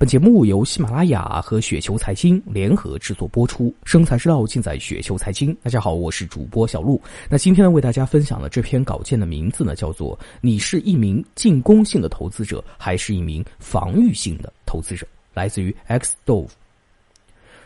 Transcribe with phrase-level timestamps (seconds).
[0.00, 5.54] 本节目由喜马拉雅和雪球财经联合制作播出，生财之道尽在雪球财经。
[5.62, 6.98] 大家好，我是主播小璐。
[7.28, 15.04] 那今天呢，为大家分享的这篇稿件的名字呢，叫做《你是一名进攻性的投资者，还是一名防御性的投资者》？
[15.34, 16.48] 来自于 X Dove。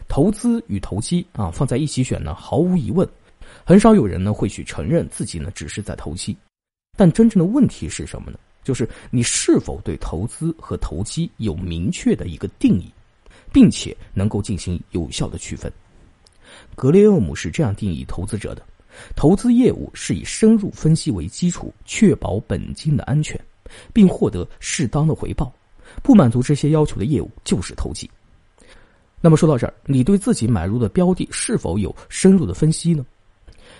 [0.09, 3.09] 投资与投机啊，放在一起选呢，毫无疑问，
[3.62, 6.37] 很少有人呢会去承认自己呢只是在投机。
[6.96, 8.39] 但真正的问题是什么呢？
[8.65, 12.91] 就是你是否对投资和投机有明确的一个定义，
[13.53, 15.72] 并且能够进行有效的区分。
[16.75, 18.63] 格雷厄姆是这样定义投资者的：
[19.14, 23.39] 投资业务是以深入分析为基础，确保本金的安全，
[23.93, 25.53] 并获得适当的回报。
[26.03, 28.11] 不满足这些要求的业务就是投机。
[29.21, 33.05] 那么说到这儿，你对自己买入的标的是否有深入的分析呢？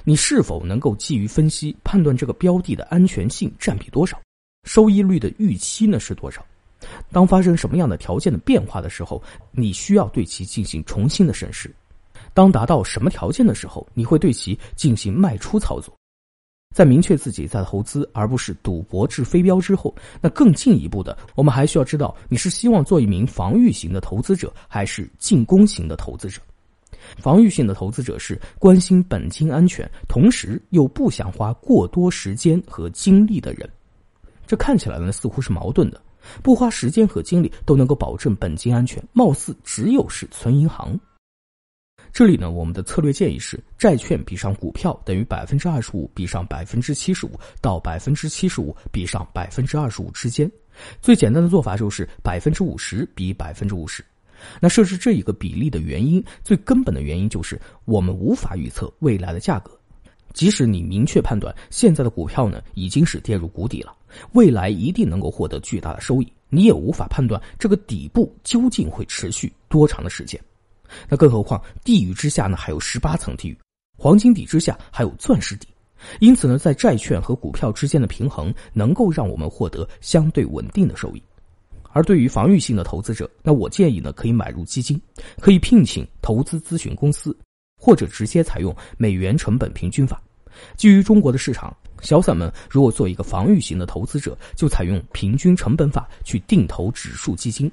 [0.05, 4.21] 你是否能够基于分析判断这个标的的安全性占比多少？
[4.65, 6.45] 收益率的预期呢是多少？
[7.13, 9.23] 当发生什么样的条件的变化的时候，
[9.53, 11.73] 你需要对其进行重新的审视。
[12.35, 15.95] 当达到什么条件的时候，你会对其进行卖出操作。
[16.75, 26.41] 在明确自己在投资而不是赌博掷飞镖之后，那更进一步的，我们还需要知道你是希望做一名防御型的投资者，还是进攻型的投资者。
[27.17, 33.71] 防御性的投资者是关心本金安全，同时又不想花过多时间和精力的人。
[34.47, 36.01] 这看起来呢，似乎是矛盾的。
[36.43, 40.99] 不花时间和精力都能够保证本金安全，貌似只有是存银行。
[42.13, 50.51] 这里呢，我们的策略建议是：债券比上股票等于百分之二十五比上百分之七十五到百分之七十五比上百分之二十五之间。
[51.03, 54.05] 最简单的做法就是百分之五十比百分之五十。
[54.61, 59.79] 那设置这一个比例的原因，最根本的原因就是我们无法预测未来的价格。
[60.35, 63.97] 即使你明确判断现在的股票呢已经是跌入谷底了，
[64.33, 70.39] 未来一定能够获得巨大的收益，你也无法判断这个底部究竟会持续多长的时间。
[71.09, 73.59] 那更何况地狱之下呢还有十八层地狱，
[73.97, 75.69] 黄金底之下还有钻石底。
[76.21, 81.23] 因此呢，在债券和股票之间的平衡，能够让我们获得相对稳定的收益。
[81.93, 85.01] 而对于防御性的投资者，那我建议呢可以买入基金，
[85.41, 87.35] 可以聘请投资咨询公司。
[87.85, 90.19] 或者直接采用美元成本平均法。
[90.75, 97.71] 基于中国的市场，小散们如果做一个防御型的投资者，就采用平均成本法去定投指数基金，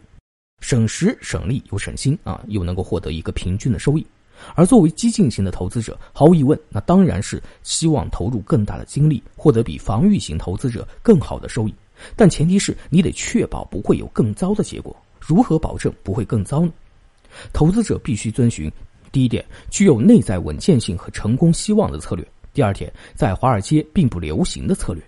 [0.59, 4.05] 省时省力又省心啊，又能够获得一个平均的收益。
[4.53, 11.73] 而作为激进型的投资者，毫无疑问，那当然是希望投入更大的精力，获得比防御型投资者更好的收益。
[12.17, 14.93] 但前提是你得确保不会有更糟的结果。
[15.19, 16.73] 如何保证不会更糟呢？
[17.53, 18.69] 投资者必须遵循。
[19.11, 25.03] 第一点，具有内在稳健性和成功希望的策略；第二点，在华尔街并不流行的策略；